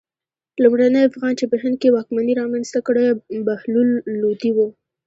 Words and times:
لومړني 0.63 1.01
افغان 1.09 1.33
چې 1.39 1.45
په 1.51 1.55
هند 1.63 1.75
کې 1.81 1.93
واکمني 1.95 2.33
رامنځته 2.41 2.79
کړه 2.87 3.05
بهلول 3.47 3.89
لودی 4.21 4.51
و. 4.53 4.57